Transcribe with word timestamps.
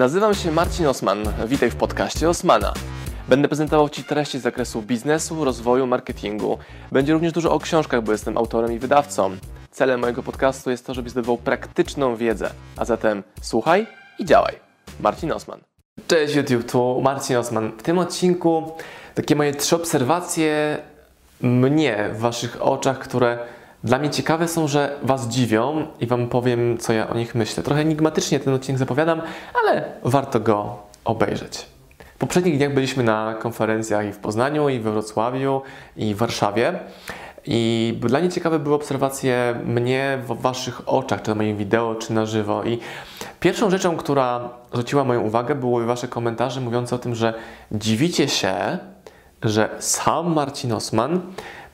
Nazywam 0.00 0.34
się 0.34 0.52
Marcin 0.52 0.86
Osman. 0.86 1.24
Witaj 1.46 1.70
w 1.70 1.76
podcaście 1.76 2.28
Osmana. 2.28 2.74
Będę 3.28 3.48
prezentował 3.48 3.88
Ci 3.88 4.04
treści 4.04 4.38
z 4.38 4.42
zakresu 4.42 4.82
biznesu, 4.82 5.44
rozwoju, 5.44 5.86
marketingu. 5.86 6.58
Będzie 6.92 7.12
również 7.12 7.32
dużo 7.32 7.52
o 7.52 7.58
książkach, 7.58 8.02
bo 8.02 8.12
jestem 8.12 8.38
autorem 8.38 8.72
i 8.72 8.78
wydawcą. 8.78 9.36
Celem 9.70 10.00
mojego 10.00 10.22
podcastu 10.22 10.70
jest 10.70 10.86
to, 10.86 10.94
żebyś 10.94 11.12
zdobywał 11.12 11.38
praktyczną 11.38 12.16
wiedzę. 12.16 12.50
A 12.76 12.84
zatem 12.84 13.22
słuchaj 13.42 13.86
i 14.18 14.24
działaj. 14.24 14.54
Marcin 15.00 15.32
Osman. 15.32 15.60
Cześć 16.08 16.34
YouTube, 16.34 16.70
tu 16.70 17.00
Marcin 17.00 17.36
Osman. 17.36 17.72
W 17.78 17.82
tym 17.82 17.98
odcinku 17.98 18.72
takie 19.14 19.36
moje 19.36 19.54
trzy 19.54 19.76
obserwacje 19.76 20.78
mnie 21.40 22.10
w 22.12 22.18
Waszych 22.18 22.62
oczach, 22.62 22.98
które 22.98 23.38
dla 23.84 23.98
mnie 23.98 24.10
ciekawe 24.10 24.48
są, 24.48 24.68
że 24.68 24.96
Was 25.02 25.28
dziwią 25.28 25.86
i 26.00 26.06
Wam 26.06 26.28
powiem, 26.28 26.78
co 26.78 26.92
ja 26.92 27.10
o 27.10 27.14
nich 27.14 27.34
myślę. 27.34 27.62
Trochę 27.62 27.80
enigmatycznie 27.80 28.40
ten 28.40 28.54
odcinek 28.54 28.78
zapowiadam, 28.78 29.22
ale 29.64 29.84
warto 30.04 30.40
go 30.40 30.76
obejrzeć. 31.04 31.66
W 32.14 32.18
poprzednich 32.18 32.56
dniach 32.56 32.74
byliśmy 32.74 33.04
na 33.04 33.34
konferencjach 33.34 34.06
i 34.06 34.12
w 34.12 34.18
Poznaniu, 34.18 34.68
i 34.68 34.80
we 34.80 34.92
Wrocławiu, 34.92 35.62
i 35.96 36.14
w 36.14 36.18
Warszawie. 36.18 36.78
I 37.46 37.98
dla 38.00 38.20
mnie 38.20 38.28
ciekawe 38.28 38.58
były 38.58 38.74
obserwacje 38.74 39.54
mnie 39.64 40.18
w 40.26 40.40
Waszych 40.40 40.88
oczach, 40.88 41.22
czy 41.22 41.28
na 41.28 41.34
moim 41.34 41.56
wideo, 41.56 41.94
czy 41.94 42.12
na 42.12 42.26
żywo. 42.26 42.64
I 42.64 42.78
pierwszą 43.40 43.70
rzeczą, 43.70 43.96
która 43.96 44.50
zwróciła 44.72 45.04
moją 45.04 45.20
uwagę, 45.20 45.54
były 45.54 45.86
Wasze 45.86 46.08
komentarze 46.08 46.60
mówiące 46.60 46.96
o 46.96 46.98
tym, 46.98 47.14
że 47.14 47.34
dziwicie 47.72 48.28
się, 48.28 48.78
że 49.42 49.68
sam 49.78 50.32
Marcin 50.32 50.72
Osman 50.72 51.20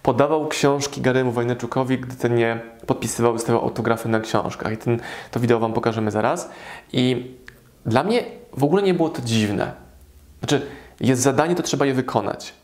podawał 0.06 0.48
książki 0.48 1.00
Garymu 1.00 1.32
Wojnaczukowi, 1.32 1.98
gdy 1.98 2.16
ten 2.16 2.34
nie 2.34 2.60
podpisywał, 2.86 3.32
wystawiał 3.32 3.62
autografy 3.62 4.08
na 4.08 4.20
książkach. 4.20 4.72
I 4.72 4.76
ten, 4.76 5.00
to 5.30 5.40
wideo 5.40 5.58
Wam 5.58 5.72
pokażemy 5.72 6.10
zaraz. 6.10 6.50
I 6.92 7.34
dla 7.86 8.04
mnie 8.04 8.24
w 8.56 8.64
ogóle 8.64 8.82
nie 8.82 8.94
było 8.94 9.08
to 9.08 9.22
dziwne. 9.22 9.72
Znaczy, 10.38 10.66
jest 11.00 11.22
zadanie, 11.22 11.54
to 11.54 11.62
trzeba 11.62 11.86
je 11.86 11.94
wykonać. 11.94 12.54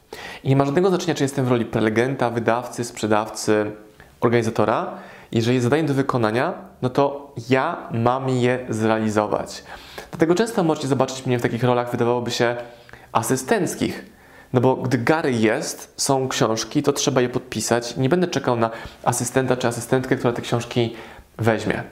I 0.45 0.49
nie 0.49 0.57
ma 0.57 0.65
żadnego 0.65 0.89
znaczenia, 0.89 1.15
czy 1.15 1.23
jestem 1.23 1.45
w 1.45 1.49
roli 1.49 1.65
prelegenta, 1.65 2.31
wydawcy, 2.31 2.85
sprzedawcy, 2.85 3.71
organizatora. 4.21 4.95
Jeżeli 5.33 5.55
jest 5.55 5.65
zadanie 5.65 5.85
do 5.85 5.95
wykonania, 5.95 6.55
no 6.83 6.91
to 6.91 7.35
ja 7.51 7.89
mam 7.91 8.29
je 8.29 8.67
zrealizować. 8.69 9.65
Dlatego 10.11 10.35
często 10.35 10.65
możecie 10.65 10.89
zobaczyć 10.89 11.27
mnie 11.27 11.39
w 11.39 11.43
takich 11.43 11.65
rolach, 11.65 11.91
wydawałoby 11.91 12.31
się, 12.31 12.57
asystenckich 13.13 14.12
no 14.53 14.61
bo 14.61 14.77
gdy 14.77 14.99
Gary 14.99 15.33
jest, 15.33 15.95
są 15.97 16.29
książki, 16.29 16.83
to 16.83 16.93
trzeba 16.93 17.21
je 17.21 17.29
podpisać. 17.29 17.97
Nie 17.97 18.09
będę 18.09 18.27
czekał 18.27 18.57
na 18.57 18.71
asystenta 19.05 19.57
czy 19.57 19.69
asystentkę, 19.69 20.17
która 20.17 20.33
te 20.33 20.43
książki 20.43 20.95
weźmie. 21.39 21.83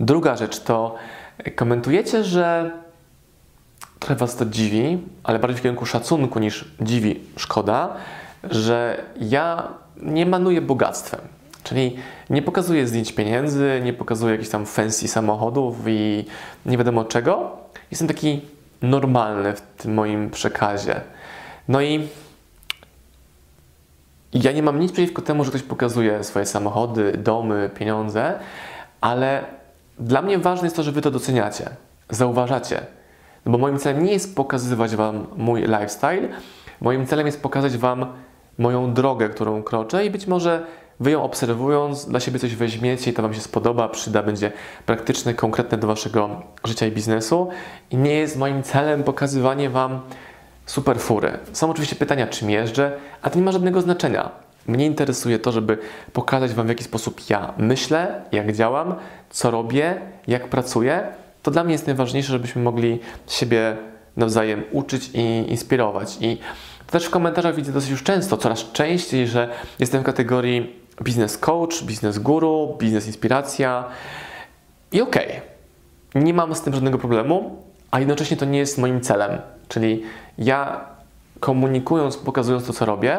Druga 0.00 0.36
rzecz 0.36 0.60
to 0.60 0.94
komentujecie, 1.56 2.24
że 2.24 2.70
trochę 3.98 4.14
Was 4.14 4.36
to 4.36 4.44
dziwi, 4.44 4.98
ale 5.24 5.38
bardziej 5.38 5.58
w 5.58 5.62
kierunku 5.62 5.86
szacunku 5.86 6.38
niż 6.38 6.64
dziwi 6.80 7.20
szkoda, 7.36 7.96
że 8.50 9.02
ja 9.20 9.68
nie 10.02 10.26
manuję 10.26 10.60
bogactwem. 10.60 11.20
Czyli 11.62 11.96
nie 12.30 12.42
pokazuję 12.42 12.88
zdjęć 12.88 13.12
pieniędzy, 13.12 13.80
nie 13.84 13.92
pokazuję 13.92 14.32
jakichś 14.32 14.50
tam 14.50 14.66
fancy 14.66 15.08
samochodów 15.08 15.76
i 15.86 16.24
nie 16.66 16.78
wiadomo 16.78 17.04
czego. 17.04 17.56
Jestem 17.90 18.08
taki 18.08 18.40
normalny 18.82 19.52
w 19.52 19.60
tym 19.60 19.94
moim 19.94 20.30
przekazie. 20.30 21.00
No 21.68 21.80
i 21.80 22.08
ja 24.32 24.52
nie 24.52 24.62
mam 24.62 24.80
nic 24.80 24.92
przeciwko 24.92 25.22
temu, 25.22 25.44
że 25.44 25.50
ktoś 25.50 25.62
pokazuje 25.62 26.24
swoje 26.24 26.46
samochody, 26.46 27.12
domy, 27.12 27.70
pieniądze, 27.74 28.38
ale 29.00 29.44
dla 29.98 30.22
mnie 30.22 30.38
ważne 30.38 30.66
jest 30.66 30.76
to, 30.76 30.82
że 30.82 30.92
Wy 30.92 31.02
to 31.02 31.10
doceniacie, 31.10 31.70
zauważacie. 32.10 32.80
No 33.46 33.52
bo 33.52 33.58
moim 33.58 33.78
celem 33.78 34.04
nie 34.04 34.12
jest 34.12 34.36
pokazywać 34.36 34.96
Wam 34.96 35.26
mój 35.36 35.60
lifestyle, 35.60 36.28
moim 36.80 37.06
celem 37.06 37.26
jest 37.26 37.42
pokazać 37.42 37.76
Wam 37.76 38.06
moją 38.58 38.94
drogę, 38.94 39.28
którą 39.28 39.62
kroczę 39.62 40.06
i 40.06 40.10
być 40.10 40.26
może 40.26 40.66
Wy 41.00 41.10
ją 41.10 41.22
obserwując, 41.22 42.06
dla 42.06 42.20
siebie 42.20 42.38
coś 42.38 42.54
weźmiecie 42.54 43.10
i 43.10 43.14
to 43.14 43.22
Wam 43.22 43.34
się 43.34 43.40
spodoba, 43.40 43.88
przyda, 43.88 44.22
będzie 44.22 44.52
praktyczne, 44.86 45.34
konkretne 45.34 45.78
do 45.78 45.86
Waszego 45.86 46.42
życia 46.64 46.86
i 46.86 46.92
biznesu. 46.92 47.48
I 47.90 47.96
nie 47.96 48.14
jest 48.14 48.36
moim 48.36 48.62
celem 48.62 49.04
pokazywanie 49.04 49.70
Wam 49.70 50.00
super 50.68 51.00
fury. 51.00 51.38
Są 51.52 51.70
oczywiście 51.70 51.96
pytania, 51.96 52.26
czym 52.26 52.50
jeżdżę, 52.50 52.92
a 53.22 53.30
to 53.30 53.38
nie 53.38 53.44
ma 53.44 53.52
żadnego 53.52 53.80
znaczenia. 53.80 54.30
Mnie 54.66 54.86
interesuje 54.86 55.38
to, 55.38 55.52
żeby 55.52 55.78
pokazać 56.12 56.52
Wam, 56.52 56.66
w 56.66 56.68
jaki 56.68 56.84
sposób 56.84 57.30
ja 57.30 57.54
myślę, 57.58 58.22
jak 58.32 58.52
działam, 58.52 58.94
co 59.30 59.50
robię, 59.50 60.00
jak 60.26 60.48
pracuję. 60.48 61.06
To 61.42 61.50
dla 61.50 61.64
mnie 61.64 61.72
jest 61.72 61.86
najważniejsze, 61.86 62.32
żebyśmy 62.32 62.62
mogli 62.62 63.00
siebie 63.28 63.76
nawzajem 64.16 64.64
uczyć 64.72 65.10
i 65.14 65.20
inspirować. 65.50 66.18
I 66.20 66.38
też 66.90 67.04
w 67.04 67.10
komentarzach 67.10 67.54
widzę 67.54 67.72
dosyć 67.72 67.90
już 67.90 68.02
często, 68.02 68.36
coraz 68.36 68.72
częściej, 68.72 69.28
że 69.28 69.48
jestem 69.78 70.02
w 70.02 70.04
kategorii 70.04 70.76
biznes 71.02 71.38
coach, 71.38 71.82
biznes 71.82 72.18
guru, 72.18 72.76
biznes 72.78 73.06
inspiracja. 73.06 73.84
I 74.92 75.00
okej, 75.00 75.28
okay, 75.28 76.22
nie 76.24 76.34
mam 76.34 76.54
z 76.54 76.60
tym 76.60 76.74
żadnego 76.74 76.98
problemu, 76.98 77.62
a 77.90 77.98
jednocześnie 77.98 78.36
to 78.36 78.44
nie 78.44 78.58
jest 78.58 78.78
moim 78.78 79.00
celem. 79.00 79.38
Czyli 79.68 80.02
ja 80.38 80.80
komunikując, 81.40 82.16
pokazując 82.16 82.66
to, 82.66 82.72
co 82.72 82.84
robię, 82.84 83.18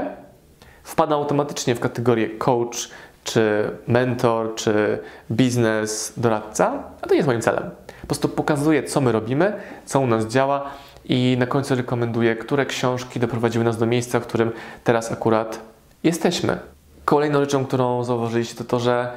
wpadam 0.84 1.20
automatycznie 1.20 1.76
w 1.76 1.80
kategorię 1.80 2.30
coach, 2.30 2.90
czy 3.24 3.72
mentor, 3.88 4.56
czy 4.56 5.00
biznes, 5.32 6.14
doradca, 6.18 6.84
a 7.02 7.08
to 7.08 7.10
nie 7.10 7.18
jest 7.18 7.28
moim 7.28 7.42
celem. 7.42 7.70
Po 8.02 8.08
prostu 8.08 8.30
pokazuję, 8.30 8.84
co 8.84 9.02
my 9.02 9.12
robimy, 9.12 9.54
co 9.86 10.00
u 10.00 10.08
nas 10.08 10.26
działa 10.26 10.70
i 11.06 11.36
na 11.40 11.46
końcu 11.46 11.76
rekomenduję, 11.76 12.36
które 12.36 12.66
książki 12.66 13.20
doprowadziły 13.20 13.66
nas 13.66 13.78
do 13.78 13.86
miejsca, 13.86 14.20
w 14.20 14.24
którym 14.28 14.52
teraz 14.84 15.12
akurat 15.12 15.60
jesteśmy. 16.04 16.58
Kolejną 17.06 17.40
rzeczą, 17.40 17.66
którą 17.66 18.04
zauważyliście, 18.04 18.56
to 18.56 18.64
to, 18.64 18.80
że 18.80 19.12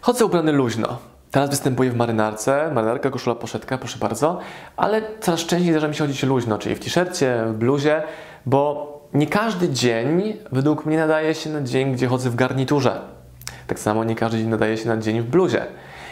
chodzę 0.00 0.24
ubrany 0.24 0.52
luźno. 0.52 0.98
Teraz 1.34 1.50
występuję 1.50 1.90
w 1.90 1.96
marynarce, 1.96 2.70
marynarka, 2.74 3.10
koszula, 3.10 3.36
poszetka, 3.36 3.78
proszę 3.78 3.98
bardzo, 3.98 4.38
ale 4.76 5.02
coraz 5.20 5.40
częściej 5.40 5.72
zdarza 5.72 5.88
mi 5.88 5.94
się 5.94 6.04
chodzić 6.04 6.22
luźno, 6.22 6.58
czyli 6.58 6.74
w 6.74 6.80
t-shircie, 6.80 7.44
w 7.46 7.52
bluzie, 7.52 8.02
bo 8.46 8.92
nie 9.14 9.26
każdy 9.26 9.68
dzień 9.68 10.36
według 10.52 10.86
mnie 10.86 10.96
nadaje 10.96 11.34
się 11.34 11.50
na 11.50 11.62
dzień, 11.62 11.92
gdzie 11.92 12.06
chodzę 12.06 12.30
w 12.30 12.34
garniturze. 12.34 13.00
Tak 13.66 13.78
samo 13.78 14.04
nie 14.04 14.16
każdy 14.16 14.38
dzień 14.38 14.48
nadaje 14.48 14.76
się 14.76 14.88
na 14.88 14.96
dzień 14.96 15.20
w 15.20 15.24
bluzie. 15.24 15.66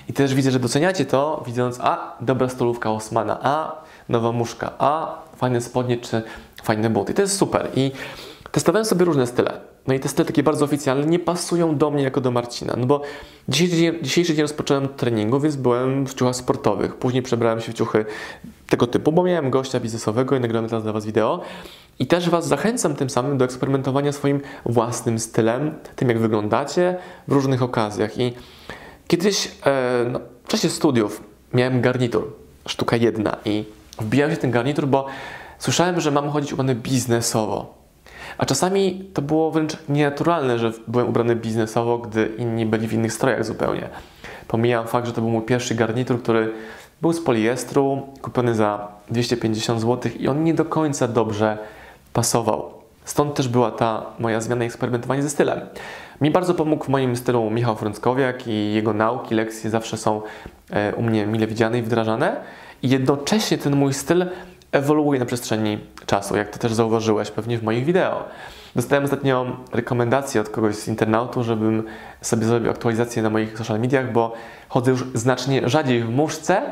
I 0.09 0.12
też 0.12 0.34
widzę, 0.34 0.50
że 0.50 0.59
doceniacie 0.59 1.05
to, 1.05 1.43
widząc, 1.47 1.78
a 1.81 2.16
dobra 2.21 2.49
stolówka 2.49 2.91
Osmana, 2.91 3.38
a 3.43 3.82
nowa 4.09 4.32
muszka, 4.32 4.71
a 4.78 5.19
fajne 5.37 5.61
spodnie 5.61 5.97
czy 5.97 6.22
fajne 6.62 6.91
buty. 6.91 7.12
I 7.12 7.15
to 7.15 7.22
jest 7.22 7.37
super. 7.37 7.69
I 7.75 7.93
testowałem 8.53 8.84
sobie 8.84 9.05
różne 9.05 9.27
style. 9.27 9.61
No 9.87 9.94
i 9.94 10.00
te 10.00 10.09
style 10.09 10.26
takie 10.26 10.43
bardzo 10.43 10.65
oficjalne 10.65 11.06
nie 11.06 11.19
pasują 11.19 11.76
do 11.76 11.91
mnie 11.91 12.03
jako 12.03 12.20
do 12.20 12.31
Marcina. 12.31 12.75
No 12.78 12.87
bo 12.87 13.03
dzisiejszy 13.48 13.76
dzień, 13.76 13.98
dzisiejszy 14.03 14.34
dzień 14.34 14.43
rozpocząłem 14.43 14.88
treningu, 14.88 15.41
więc 15.41 15.56
byłem 15.56 16.06
w 16.06 16.15
ciuchach 16.15 16.37
sportowych. 16.37 16.97
Później 16.97 17.22
przebrałem 17.22 17.60
się 17.60 17.72
w 17.72 17.75
ciuchy 17.75 18.04
tego 18.69 18.87
typu, 18.87 19.12
bo 19.12 19.22
miałem 19.22 19.50
gościa 19.50 19.81
biznesowego 19.81 20.37
i 20.37 20.41
nagrałem 20.41 20.69
teraz 20.69 20.82
dla 20.82 20.93
Was 20.93 21.06
wideo. 21.06 21.41
I 21.98 22.06
też 22.06 22.31
Was 22.31 22.47
zachęcam 22.47 22.94
tym 22.94 23.10
samym 23.10 23.38
do 23.38 23.44
eksperymentowania 23.44 24.12
swoim 24.12 24.41
własnym 24.66 25.19
stylem, 25.19 25.75
tym 25.97 26.09
jak 26.09 26.19
wyglądacie 26.19 26.97
w 27.28 27.32
różnych 27.32 27.62
okazjach. 27.62 28.19
I 28.19 28.32
kiedyś 29.09 29.50
e, 29.66 30.06
no, 30.12 30.20
w 30.44 30.49
czasie 30.49 30.69
studiów 30.69 31.22
miałem 31.54 31.81
garnitur, 31.81 32.32
sztuka 32.66 32.97
jedna 32.97 33.37
i 33.44 33.64
wbijałem 34.00 34.34
się 34.34 34.41
ten 34.41 34.50
garnitur, 34.50 34.87
bo 34.87 35.06
słyszałem, 35.59 36.00
że 36.00 36.10
mam 36.10 36.28
chodzić 36.28 36.53
ubrany 36.53 36.75
biznesowo. 36.75 37.81
A 38.38 38.47
czasami 38.47 39.10
to 39.15 39.22
było 39.22 39.50
wręcz 39.50 39.76
nienaturalne, 39.88 40.59
że 40.59 40.72
byłem 40.88 41.09
ubrany 41.09 41.37
biznesowo, 41.37 41.98
gdy 41.98 42.26
inni 42.38 42.66
byli 42.66 42.88
w 42.88 42.93
innych 42.93 43.12
strojach 43.12 43.44
zupełnie. 43.44 43.88
Pomijam 44.48 44.87
fakt, 44.87 45.06
że 45.06 45.12
to 45.12 45.20
był 45.20 45.31
mój 45.31 45.43
pierwszy 45.43 45.75
garnitur, 45.75 46.22
który 46.22 46.53
był 47.03 47.12
z 47.12 47.20
poliestru, 47.20 48.03
kupiony 48.22 48.54
za 48.54 48.88
250 49.10 49.81
zł 49.81 50.12
i 50.19 50.29
on 50.29 50.44
nie 50.44 50.55
do 50.55 50.64
końca 50.64 51.08
dobrze 51.08 51.58
pasował. 52.12 52.70
Stąd 53.05 53.34
też 53.34 53.49
była 53.49 53.70
ta 53.70 54.06
moja 54.19 54.40
zmiana 54.40 54.64
i 54.64 54.67
eksperymentowanie 54.67 55.23
ze 55.23 55.31
stylem. 55.31 55.61
Mi 56.20 56.31
bardzo 56.31 56.55
pomógł 56.55 56.85
w 56.85 56.88
moim 56.88 57.17
stylu 57.17 57.50
Michał 57.50 57.76
Frąckowiak 57.76 58.46
i 58.46 58.75
jego 58.75 58.93
nauki, 58.93 59.35
lekcje 59.35 59.70
zawsze 59.70 59.96
są 59.96 60.23
e, 60.70 60.94
u 60.94 61.02
mnie 61.02 61.26
mile 61.26 61.46
widziane 61.46 61.78
i 61.78 61.82
wdrażane. 61.82 62.37
I 62.82 62.88
jednocześnie 62.88 63.58
ten 63.58 63.76
mój 63.76 63.94
styl 63.94 64.26
ewoluuje 64.73 65.21
na 65.21 65.27
przestrzeni 65.27 65.79
czasu, 66.07 66.37
jak 66.37 66.51
to 66.51 66.59
też 66.59 66.73
zauważyłeś 66.73 67.31
pewnie 67.31 67.59
w 67.59 67.63
moich 67.63 67.85
wideo. 67.85 68.25
Dostałem 68.77 69.05
ostatnio 69.05 69.57
rekomendację 69.73 70.41
od 70.41 70.49
kogoś 70.49 70.75
z 70.75 70.89
internautu, 70.89 71.45
żebym 71.45 71.83
sobie 72.21 72.47
zrobił 72.47 72.71
aktualizację 72.71 73.23
na 73.23 73.31
moich 73.31 73.59
social 73.59 73.81
mediach, 73.81 74.13
bo 74.13 74.35
chodzę 74.69 74.91
już 74.91 75.05
znacznie 75.15 75.69
rzadziej 75.69 76.03
w 76.03 76.11
muszce, 76.11 76.63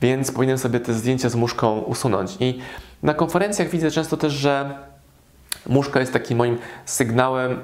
więc 0.00 0.32
powinienem 0.32 0.58
sobie 0.58 0.80
te 0.80 0.94
zdjęcia 0.94 1.28
z 1.28 1.34
muszką 1.34 1.78
usunąć. 1.78 2.36
I 2.40 2.58
na 3.02 3.14
konferencjach 3.14 3.68
widzę 3.68 3.90
często 3.90 4.16
też, 4.16 4.32
że 4.32 4.78
muszka 5.66 6.00
jest 6.00 6.12
takim 6.12 6.38
moim 6.38 6.58
sygnałem, 6.84 7.60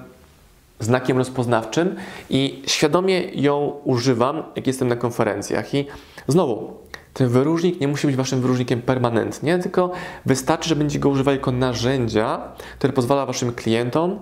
znakiem 0.80 1.18
rozpoznawczym 1.18 1.96
i 2.30 2.62
świadomie 2.66 3.20
ją 3.20 3.72
używam, 3.84 4.42
jak 4.56 4.66
jestem 4.66 4.88
na 4.88 4.96
konferencjach. 4.96 5.74
I 5.74 5.86
znowu, 6.28 6.76
Ten 7.12 7.28
wyróżnik 7.28 7.80
nie 7.80 7.88
musi 7.88 8.06
być 8.06 8.16
waszym 8.16 8.40
wyróżnikiem 8.40 8.82
permanentnie, 8.82 9.58
tylko 9.58 9.90
wystarczy, 10.26 10.68
że 10.68 10.76
będziecie 10.76 10.98
go 10.98 11.08
używali 11.08 11.38
jako 11.38 11.52
narzędzia, 11.52 12.40
które 12.78 12.92
pozwala 12.92 13.26
waszym 13.26 13.52
klientom, 13.52 14.18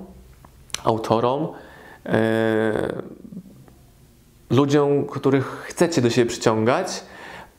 autorom, 0.85 1.49
yy, 2.05 2.13
ludziom, 4.51 5.07
których 5.07 5.47
chcecie 5.69 6.03
do 6.03 6.11
siebie 6.11 6.31
przyciągać, 6.31 7.05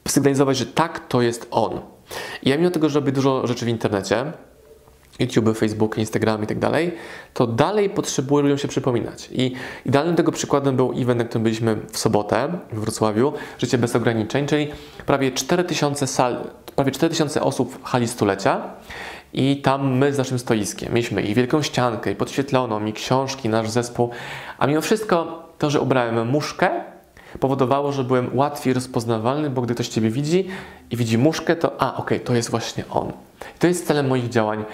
sygnalizować, 0.07 0.57
że 0.57 0.65
tak, 0.65 1.07
to 1.07 1.21
jest 1.21 1.47
on. 1.51 1.81
I 2.43 2.49
ja 2.49 2.57
mimo 2.57 2.69
tego, 2.69 2.89
że 2.89 2.99
robię 2.99 3.11
dużo 3.11 3.47
rzeczy 3.47 3.65
w 3.65 3.69
internecie, 3.69 4.33
YouTube, 5.21 5.57
Facebook, 5.57 5.97
Instagram 5.97 6.43
i 6.43 6.47
tak 6.47 6.59
dalej, 6.59 6.91
to 7.33 7.47
dalej 7.47 7.89
potrzebuję 7.89 8.43
ludziom 8.43 8.57
się 8.57 8.67
przypominać. 8.67 9.29
I 9.31 9.53
idealnym 9.85 10.15
tego 10.15 10.31
przykładem 10.31 10.75
był 10.75 10.93
event, 10.97 11.19
na 11.19 11.25
którym 11.25 11.43
byliśmy 11.43 11.75
w 11.91 11.97
sobotę 11.97 12.59
w 12.71 12.79
Wrocławiu, 12.79 13.33
Życie 13.59 13.77
bez 13.77 13.95
ograniczeń, 13.95 14.47
czyli 14.47 14.67
prawie 15.05 15.31
4000 15.31 16.07
sal, 16.07 16.47
prawie 16.75 16.91
4000 16.91 17.41
osób 17.41 17.73
w 17.73 17.83
hali 17.83 18.07
stulecia 18.07 18.61
i 19.33 19.61
tam 19.61 19.97
my 19.97 20.13
z 20.13 20.17
naszym 20.17 20.39
stoiskiem 20.39 20.93
mieliśmy 20.93 21.21
i 21.21 21.33
wielką 21.33 21.61
ściankę, 21.61 22.11
i 22.11 22.15
podświetloną, 22.15 22.85
i 22.85 22.93
książki, 22.93 23.49
nasz 23.49 23.69
zespół, 23.69 24.09
a 24.57 24.67
mimo 24.67 24.81
wszystko 24.81 25.43
to, 25.57 25.69
że 25.69 25.81
ubrałem 25.81 26.27
muszkę, 26.27 26.69
powodowało, 27.39 27.91
że 27.91 28.03
byłem 28.03 28.37
łatwiej 28.37 28.73
rozpoznawalny, 28.73 29.49
bo 29.49 29.61
gdy 29.61 29.73
ktoś 29.73 29.87
Ciebie 29.87 30.09
widzi 30.09 30.47
i 30.91 30.97
widzi 30.97 31.17
muszkę, 31.17 31.55
to 31.55 31.81
a, 31.81 31.93
okej, 31.93 32.17
okay, 32.17 32.19
to 32.19 32.35
jest 32.35 32.49
właśnie 32.49 32.83
on. 32.89 33.11
I 33.55 33.59
to 33.59 33.67
jest 33.67 33.87
celem 33.87 34.07
moich 34.07 34.29
działań 34.29 34.65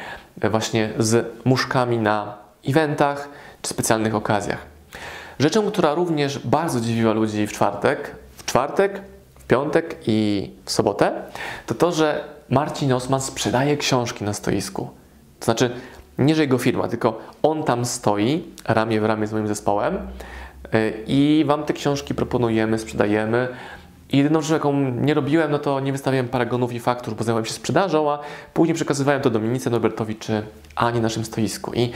e, 0.41 0.49
właśnie 0.49 0.89
z 0.99 1.27
muszkami 1.45 1.97
na 1.97 2.37
eventach 2.67 3.29
czy 3.61 3.69
specjalnych 3.69 4.15
okazjach. 4.15 4.65
Rzeczą, 5.39 5.71
która 5.71 5.93
również 5.93 6.39
bardzo 6.39 6.81
dziwiła 6.81 7.13
ludzi 7.13 7.47
w 7.47 7.51
czwartek, 7.51 8.15
w 8.37 8.45
czwartek, 8.45 9.01
w 9.35 9.43
piątek 9.43 9.95
i 10.07 10.49
w 10.65 10.71
sobotę, 10.71 11.11
to 11.65 11.75
to, 11.75 11.91
że 11.91 12.23
Marcin 12.49 12.93
Osman 12.93 13.21
sprzedaje 13.21 13.77
książki 13.77 14.23
na 14.23 14.33
stoisku. 14.33 14.89
To 15.39 15.45
znaczy, 15.45 15.71
nie 16.17 16.35
że 16.35 16.41
jego 16.41 16.57
firma, 16.57 16.87
tylko 16.87 17.19
on 17.43 17.63
tam 17.63 17.85
stoi 17.85 18.43
ramię 18.65 19.01
w 19.01 19.05
ramię 19.05 19.27
z 19.27 19.33
moim 19.33 19.47
zespołem 19.47 20.07
E, 20.73 20.91
I 21.07 21.43
Wam 21.45 21.63
te 21.63 21.73
książki 21.73 22.15
proponujemy, 22.15 22.79
sprzedajemy. 22.79 23.47
I 24.11 24.17
jedyną 24.17 24.41
rzecz, 24.41 24.51
jaką 24.51 24.73
nie 24.91 25.13
robiłem, 25.13 25.51
no 25.51 25.59
to 25.59 25.79
nie 25.79 25.91
wystawiałem 25.91 26.27
paragonów 26.27 26.73
i 26.73 26.79
faktur, 26.79 27.15
bo 27.15 27.23
zajmowałem 27.23 27.45
się 27.45 27.53
sprzedażą, 27.53 28.11
a 28.11 28.19
później 28.53 28.75
przekazywałem 28.75 29.21
to 29.21 29.29
Dominice, 29.29 29.69
Norbertowi 29.69 30.15
czy 30.15 30.43
Ani 30.75 31.01
naszym 31.01 31.25
stoisku. 31.25 31.73
I 31.73 31.91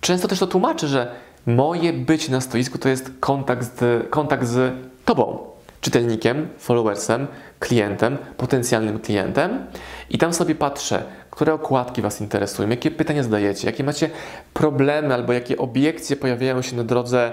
często 0.00 0.28
też 0.28 0.38
to 0.38 0.46
tłumaczę, 0.46 0.88
że 0.88 1.14
moje 1.46 1.92
być 1.92 2.28
na 2.28 2.40
stoisku 2.40 2.78
to 2.78 2.88
jest 2.88 3.10
kontakt 3.20 3.78
z, 3.78 4.08
kontakt 4.10 4.46
z 4.46 4.74
Tobą, 5.04 5.38
czytelnikiem, 5.80 6.48
followersem, 6.58 7.26
klientem, 7.58 8.18
potencjalnym 8.36 8.98
klientem. 8.98 9.66
I 10.10 10.18
tam 10.18 10.34
sobie 10.34 10.54
patrzę, 10.54 11.02
które 11.30 11.54
okładki 11.54 12.02
Was 12.02 12.20
interesują, 12.20 12.68
jakie 12.68 12.90
pytania 12.90 13.22
zadajecie, 13.22 13.66
jakie 13.66 13.84
macie 13.84 14.10
problemy 14.54 15.14
albo 15.14 15.32
jakie 15.32 15.56
obiekcje 15.56 16.16
pojawiają 16.16 16.62
się 16.62 16.76
na 16.76 16.84
drodze 16.84 17.32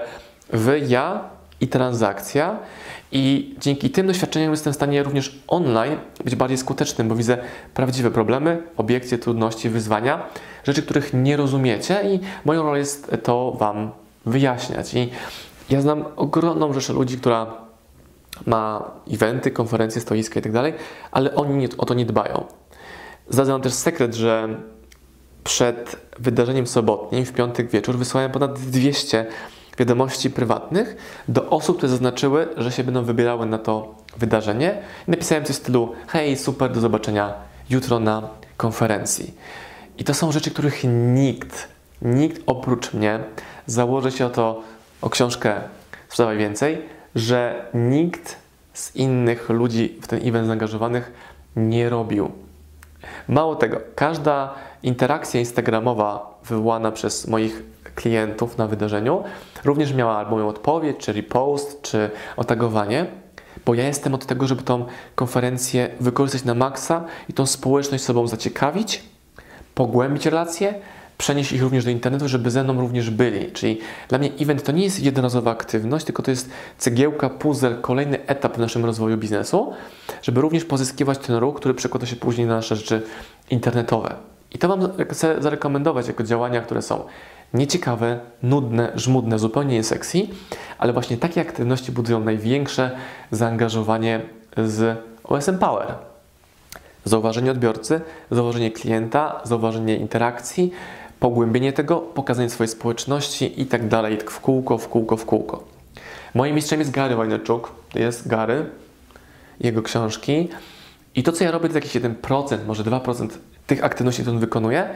wy, 0.52 0.78
ja 0.78 1.37
i 1.60 1.68
transakcja. 1.68 2.58
I 3.12 3.54
dzięki 3.60 3.90
tym 3.90 4.06
doświadczeniom 4.06 4.50
jestem 4.50 4.72
w 4.72 4.76
stanie 4.76 5.02
również 5.02 5.38
online 5.48 5.96
być 6.24 6.36
bardziej 6.36 6.58
skutecznym, 6.58 7.08
bo 7.08 7.14
widzę 7.14 7.38
prawdziwe 7.74 8.10
problemy, 8.10 8.62
obiekcje, 8.76 9.18
trudności, 9.18 9.68
wyzwania, 9.68 10.22
rzeczy, 10.64 10.82
których 10.82 11.14
nie 11.14 11.36
rozumiecie, 11.36 12.00
i 12.04 12.20
moją 12.44 12.62
rolą 12.62 12.74
jest 12.74 13.16
to 13.22 13.52
Wam 13.52 13.90
wyjaśniać. 14.26 14.94
I 14.94 15.10
ja 15.70 15.80
znam 15.80 16.04
ogromną 16.16 16.72
rzeszę 16.72 16.92
ludzi, 16.92 17.18
która 17.18 17.54
ma 18.46 18.90
eventy, 19.12 19.50
konferencje, 19.50 20.00
stoiska 20.00 20.40
i 20.40 20.42
tak 20.42 20.74
ale 21.10 21.34
oni 21.34 21.68
o 21.78 21.86
to 21.86 21.94
nie 21.94 22.06
dbają. 22.06 22.44
Zdradzę 23.30 23.52
Wam 23.52 23.62
też 23.62 23.72
sekret, 23.72 24.14
że 24.14 24.48
przed 25.44 25.96
wydarzeniem 26.18 26.66
sobotnim, 26.66 27.24
w 27.24 27.32
piątek 27.32 27.70
wieczór, 27.70 27.96
wysłałem 27.96 28.30
ponad 28.30 28.58
200 28.58 29.26
wiadomości 29.78 30.30
prywatnych 30.30 30.96
do 31.28 31.50
osób, 31.50 31.76
które 31.76 31.90
zaznaczyły, 31.90 32.48
że 32.56 32.72
się 32.72 32.84
będą 32.84 33.04
wybierały 33.04 33.46
na 33.46 33.58
to 33.58 33.94
wydarzenie. 34.16 34.82
I 35.08 35.10
napisałem 35.10 35.44
coś 35.44 35.56
w 35.56 35.58
stylu: 35.58 35.92
Hej, 36.06 36.36
super, 36.36 36.72
do 36.72 36.80
zobaczenia 36.80 37.34
jutro 37.70 38.00
na 38.00 38.28
konferencji. 38.56 39.34
I 39.98 40.04
to 40.04 40.14
są 40.14 40.32
rzeczy, 40.32 40.50
których 40.50 40.84
nikt, 41.14 41.68
nikt 42.02 42.42
oprócz 42.46 42.92
mnie 42.94 43.18
założy 43.66 44.12
się 44.12 44.26
o 44.26 44.30
to, 44.30 44.62
o 45.02 45.10
książkę 45.10 45.54
Sprzedawaj 46.08 46.38
Więcej, 46.38 46.82
że 47.14 47.66
nikt 47.74 48.36
z 48.72 48.96
innych 48.96 49.48
ludzi 49.48 49.98
w 50.02 50.06
ten 50.06 50.28
event 50.28 50.46
zaangażowanych 50.46 51.12
nie 51.56 51.88
robił. 51.88 52.30
Mało 53.28 53.56
tego, 53.56 53.80
każda 53.94 54.54
interakcja 54.82 55.40
instagramowa 55.40 56.38
wywołana 56.44 56.92
przez 56.92 57.26
moich 57.26 57.62
klientów 57.98 58.58
na 58.58 58.66
wydarzeniu 58.66 59.22
również 59.64 59.92
miała 59.94 60.16
albo 60.16 60.30
moją 60.30 60.48
odpowiedź, 60.48 60.96
czy 60.98 61.12
repost, 61.12 61.82
czy 61.82 62.10
otagowanie, 62.36 63.06
bo 63.66 63.74
ja 63.74 63.86
jestem 63.86 64.14
od 64.14 64.26
tego, 64.26 64.46
żeby 64.46 64.62
tą 64.62 64.86
konferencję 65.14 65.88
wykorzystać 66.00 66.44
na 66.44 66.54
maksa 66.54 67.04
i 67.28 67.32
tą 67.32 67.46
społeczność 67.46 68.04
sobą 68.04 68.26
zaciekawić, 68.26 69.02
pogłębić 69.74 70.26
relacje, 70.26 70.74
przenieść 71.18 71.52
ich 71.52 71.62
również 71.62 71.84
do 71.84 71.90
internetu, 71.90 72.28
żeby 72.28 72.50
ze 72.50 72.64
mną 72.64 72.80
również 72.80 73.10
byli. 73.10 73.52
Czyli 73.52 73.80
dla 74.08 74.18
mnie 74.18 74.30
event 74.40 74.62
to 74.62 74.72
nie 74.72 74.84
jest 74.84 75.00
jednorazowa 75.00 75.50
aktywność, 75.50 76.04
tylko 76.04 76.22
to 76.22 76.30
jest 76.30 76.50
cegiełka, 76.78 77.30
puzzle, 77.30 77.74
kolejny 77.80 78.26
etap 78.26 78.56
w 78.56 78.58
naszym 78.58 78.84
rozwoju 78.84 79.16
biznesu, 79.16 79.72
żeby 80.22 80.40
również 80.40 80.64
pozyskiwać 80.64 81.18
ten 81.18 81.36
ruch, 81.36 81.56
który 81.56 81.74
przekłada 81.74 82.06
się 82.06 82.16
później 82.16 82.46
na 82.46 82.56
nasze 82.56 82.76
rzeczy 82.76 83.02
internetowe. 83.50 84.14
I 84.52 84.58
to 84.58 84.68
Wam 84.68 84.80
chcę 85.10 85.42
zarekomendować 85.42 86.08
jako 86.08 86.24
działania, 86.24 86.60
które 86.60 86.82
są 86.82 87.04
nieciekawe, 87.54 88.20
nudne, 88.42 88.92
żmudne, 88.94 89.38
zupełnie 89.38 89.74
nie 89.74 89.84
sexy, 89.84 90.18
ale 90.78 90.92
właśnie 90.92 91.16
takie 91.16 91.40
aktywności 91.40 91.92
budują 91.92 92.20
największe 92.20 92.90
zaangażowanie 93.30 94.20
z 94.56 94.98
OSM 95.24 95.58
Power. 95.58 95.94
Zauważenie 97.04 97.50
odbiorcy, 97.50 98.00
zauważenie 98.30 98.70
klienta, 98.70 99.40
zauważenie 99.44 99.96
interakcji, 99.96 100.72
pogłębienie 101.20 101.72
tego, 101.72 101.96
pokazanie 101.96 102.50
swojej 102.50 102.68
społeczności 102.68 103.62
i 103.62 103.66
tak 103.66 103.88
dalej, 103.88 104.18
w 104.26 104.40
kółko, 104.40 104.78
w 104.78 104.88
kółko, 104.88 105.16
w 105.16 105.24
kółko. 105.24 105.64
Moim 106.34 106.54
mistrzem 106.54 106.78
jest 106.78 106.90
Gary 106.90 107.16
Wajnerczuk, 107.16 107.72
to 107.92 107.98
jest 107.98 108.28
Gary, 108.28 108.66
jego 109.60 109.82
książki 109.82 110.48
i 111.14 111.22
to, 111.22 111.32
co 111.32 111.44
ja 111.44 111.50
robię, 111.50 111.68
to 111.68 111.74
jakiś 111.74 111.92
1%, 111.92 112.58
może 112.66 112.84
2% 112.84 113.28
tych 113.66 113.84
aktywności, 113.84 114.22
które 114.22 114.34
on 114.34 114.40
wykonuje, 114.40 114.88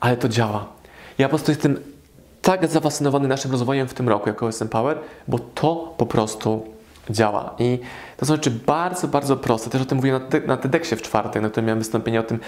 ale 0.00 0.16
to 0.16 0.28
działa. 0.28 0.66
Ja 1.18 1.26
po 1.26 1.30
prostu 1.30 1.50
jestem 1.50 1.80
tak 2.42 2.66
zafascynowany 2.66 3.28
naszym 3.28 3.50
rozwojem 3.50 3.88
w 3.88 3.94
tym 3.94 4.08
roku 4.08 4.28
jako 4.28 4.48
SM 4.48 4.68
Power, 4.68 4.98
bo 5.28 5.38
to 5.38 5.94
po 5.96 6.06
prostu 6.06 6.66
działa. 7.10 7.54
I 7.58 7.78
to 8.16 8.26
są 8.26 8.34
rzeczy 8.34 8.50
bardzo, 8.50 9.08
bardzo 9.08 9.36
proste. 9.36 9.70
Też 9.70 9.82
o 9.82 9.84
tym 9.84 9.96
mówiłem 9.96 10.22
na, 10.46 10.56
TEDxie 10.56 10.96
w 10.96 11.02
czwartek, 11.02 11.42
na 11.42 11.50
którym 11.50 11.66
miałem 11.66 11.78
wystąpienie 11.78 12.20
o 12.20 12.22
tym, 12.22 12.40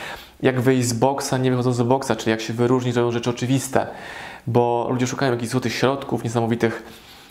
jak 0.42 0.60
wyjść 0.60 0.88
z 0.88 0.92
boksa, 0.92 1.38
nie 1.38 1.50
wychodząc 1.50 1.76
z 1.76 1.82
boksa, 1.82 2.16
czyli 2.16 2.30
jak 2.30 2.40
się 2.40 2.52
wyróżnić, 2.52 2.94
to 2.94 3.00
są 3.00 3.12
rzeczy 3.12 3.30
oczywiste. 3.30 3.86
Bo 4.46 4.88
ludzie 4.90 5.06
szukają 5.06 5.32
jakichś 5.32 5.50
złotych 5.50 5.74
środków, 5.74 6.24
niesamowitych 6.24 6.82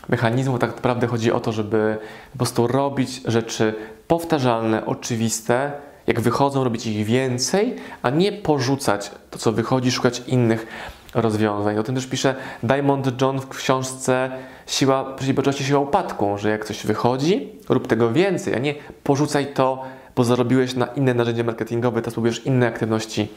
mechanizmów. 0.10 0.60
Tak 0.60 0.76
naprawdę 0.76 1.08
chodzi 1.08 1.32
o 1.32 1.40
to, 1.40 1.52
żeby 1.52 1.98
po 2.32 2.38
prostu 2.38 2.68
robić 2.68 3.22
rzeczy 3.26 3.76
powtarzalne, 4.08 4.86
oczywiste, 4.86 5.72
jak 6.08 6.22
wychodzą, 6.22 6.64
robić 6.64 6.88
ich 6.88 7.06
więcej, 7.06 7.76
a 8.02 8.10
nie 8.10 8.32
porzucać 8.32 9.12
to, 9.32 9.40
co 9.40 9.52
wychodzi, 9.52 9.92
szukać 9.92 10.22
innych 10.28 10.68
rozwiązań. 11.14 11.78
O 11.78 11.84
tym 11.84 11.96
też 11.96 12.08
pisze 12.08 12.36
Diamond 12.64 13.22
John 13.22 13.40
w 13.40 13.50
książce 13.50 14.32
Siła 14.68 15.14
Przedsiębiorczości, 15.16 15.64
Siła 15.64 15.80
Upadku, 15.80 16.38
że 16.38 16.50
jak 16.50 16.66
coś 16.66 16.86
wychodzi, 16.86 17.50
rób 17.70 17.88
tego 17.88 18.12
więcej, 18.12 18.56
a 18.56 18.60
nie 18.60 18.76
porzucaj 19.04 19.54
to, 19.54 19.84
bo 20.16 20.24
zarobiłeś 20.24 20.76
na 20.76 20.86
inne 20.86 21.14
narzędzia 21.14 21.44
marketingowe, 21.44 22.02
teraz 22.02 22.14
próbujesz 22.14 22.46
inne 22.46 22.68
aktywności 22.68 23.28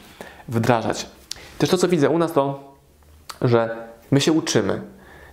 wdrażać. 0.47 1.09
Też 1.57 1.69
to, 1.69 1.77
co 1.77 1.87
widzę 1.87 2.09
u 2.09 2.17
nas, 2.17 2.33
to, 2.33 2.73
że 3.41 3.87
my 4.11 4.21
się 4.21 4.31
uczymy. 4.31 4.81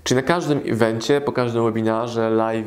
Czyli 0.04 0.16
na 0.16 0.22
każdym 0.22 0.60
evencie, 0.66 1.20
po 1.20 1.32
każdym 1.32 1.64
webinarze, 1.64 2.30
live, 2.30 2.66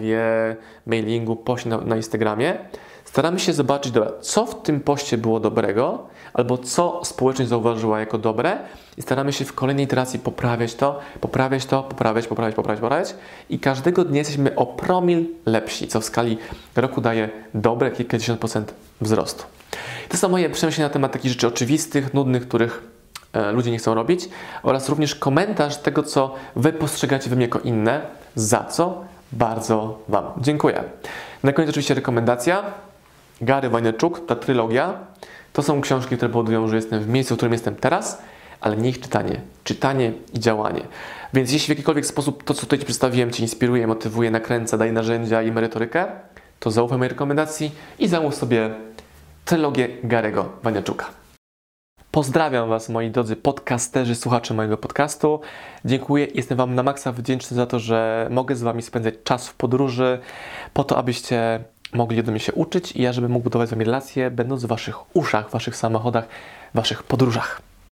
mailingu, 0.86 1.36
poście 1.36 1.69
na, 1.69 1.77
na 1.77 1.96
Instagramie 1.96 2.57
staramy 3.05 3.39
się 3.39 3.53
zobaczyć, 3.53 3.91
dobra, 3.91 4.12
co 4.22 4.46
w 4.46 4.62
tym 4.62 4.79
poście 4.79 5.17
było 5.17 5.39
dobrego, 5.39 6.07
albo 6.38 6.58
co 6.58 7.01
społeczność 7.03 7.50
zauważyła 7.50 8.00
jako 8.00 8.17
dobre 8.17 8.58
i 8.98 9.01
staramy 9.01 9.34
się 9.34 9.46
w 9.46 9.53
kolejnej 9.53 9.86
iteracji 9.86 10.20
poprawiać 10.20 10.75
to, 10.75 11.00
poprawiać 11.22 11.65
to, 11.65 11.84
poprawiać, 11.84 12.27
poprawiać, 12.27 12.56
poprawiać, 12.56 12.82
poprawiać 12.82 13.15
i 13.50 13.60
każdego 13.60 14.06
dnia 14.06 14.17
jesteśmy 14.17 14.56
o 14.56 14.65
promil 14.65 15.25
lepsi, 15.46 15.88
co 15.88 16.01
w 16.01 16.06
skali 16.06 16.38
roku 16.75 17.01
daje 17.01 17.29
dobre 17.53 17.91
kilkadziesiąt 17.91 18.39
procent 18.39 18.74
wzrostu. 19.01 19.44
To 20.10 20.17
są 20.17 20.29
moje 20.29 20.50
przemyślenia 20.50 20.88
na 20.88 20.94
temat 20.94 21.12
takich 21.12 21.32
rzeczy 21.32 21.48
oczywistych, 21.48 22.13
nudnych, 22.13 22.48
których 22.48 22.84
e, 23.34 23.51
ludzie 23.51 23.72
nie 23.72 23.77
chcą 23.77 23.94
robić 23.94 24.29
oraz 24.63 24.89
również 24.89 25.15
komentarz 25.15 25.77
tego, 25.77 26.03
co 26.03 26.36
Wy 26.56 26.74
postrzegacie 26.74 27.29
we 27.29 27.36
mnie 27.36 27.46
jako 27.46 27.60
inne, 27.60 28.01
za 28.36 28.63
co 28.63 29.06
bardzo 29.32 30.00
Wam 30.08 30.25
dziękuję. 30.38 30.84
Na 31.44 31.53
koniec 31.53 31.70
oczywiście 31.70 31.94
rekomendacja 31.94 32.63
Gary 33.41 33.70
Vaynerchuk, 33.70 34.25
ta 34.25 34.36
trylogia, 34.36 34.94
to 35.53 35.63
są 35.63 35.82
książki, 35.82 36.15
które 36.15 36.32
powodują, 36.32 36.67
że 36.67 36.75
jestem 36.75 37.03
w 37.03 37.08
miejscu, 37.08 37.34
w 37.34 37.38
którym 37.38 37.53
jestem 37.53 37.75
teraz, 37.75 38.22
ale 38.62 38.77
nie 38.77 38.89
ich 38.89 39.00
czytanie. 39.00 39.41
Czytanie 39.63 40.13
i 40.34 40.39
działanie. 40.39 40.82
Więc 41.34 41.51
jeśli 41.51 41.65
w 41.65 41.70
jakikolwiek 41.70 42.06
sposób 42.06 42.44
to, 42.44 42.53
co 42.53 42.62
tutaj 42.62 42.79
Ci 42.79 42.86
przedstawiłem, 42.86 43.32
Cię 43.32 43.44
inspiruje, 43.44 43.88
motywuje, 43.88 44.32
nakręca, 44.32 44.77
daje 44.77 44.91
narzędzia 44.91 45.41
i 45.41 45.51
merytorykę, 45.51 46.06
to 46.60 46.72
zaufaj 46.72 46.98
mojej 46.98 47.10
rekomendacji 47.10 47.72
i 48.00 48.08
zamów 48.08 48.36
sobie 48.36 48.70
trylogię 49.46 49.88
Garego 50.03 50.50
Vaynerchuka. 50.63 51.06
Pozdrawiam 52.12 52.70
Was, 52.70 52.89
moi 52.89 53.12
drodzy 53.12 53.36
podcasterzy, 53.36 54.15
słuchacze 54.15 54.53
mojego 54.53 54.77
podcastu. 54.77 55.39
Dziękuję. 55.86 56.27
Jestem 56.34 56.58
Wam 56.58 56.75
na 56.75 56.84
maksa 56.84 57.12
wdzięczny 57.12 57.56
za 57.56 57.65
to, 57.65 57.79
że 57.79 58.27
mogę 58.32 58.56
z 58.56 58.62
Wami 58.62 58.82
spędzać 58.82 59.13
czas 59.24 59.48
w 59.48 59.53
podróży, 59.53 60.20
po 60.74 60.84
to, 60.84 60.98
abyście 60.98 61.63
mogli 61.94 62.24
do 62.24 62.32
mnie 62.32 62.39
się 62.39 62.53
uczyć 62.53 62.91
i 62.91 63.01
ja, 63.01 63.13
żebym 63.13 63.32
mógł 63.32 63.44
budować 63.44 63.70
z 63.70 63.72
Wami 63.72 63.86
relacje, 63.86 64.32
będąc 64.32 64.65
w 64.65 64.67
Waszych 64.67 65.15
uszach, 65.15 65.50
w 65.50 65.51
Waszych 65.51 65.75
samochodach, 65.75 66.27
w 66.74 66.77
Waszych 66.77 67.03
podróżach. 67.03 67.66